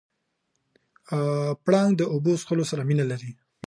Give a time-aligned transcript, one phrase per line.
[1.63, 3.31] پړانګ د اوبو څښلو سره مینه لري.